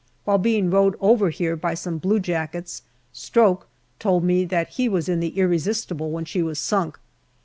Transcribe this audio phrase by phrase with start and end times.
[0.25, 2.81] While being rowed over here by some bluejackets,"
[3.23, 3.67] stroke"
[3.99, 6.97] told me that he was in the Irresistible when she was sunk.